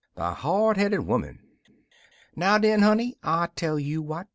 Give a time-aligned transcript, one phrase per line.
[0.15, 1.39] THE HARD HEADED IVOMAN
[2.35, 4.25] Now, den, honey, I tell you what.